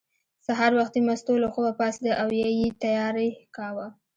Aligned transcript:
سهار 0.45 0.71
وختي 0.79 0.99
مستو 1.07 1.33
له 1.43 1.47
خوبه 1.53 1.71
پاڅېده 1.79 2.11
او 2.21 2.27
یې 2.39 2.69
تیاری 2.83 3.29
کاوه. 3.55 3.87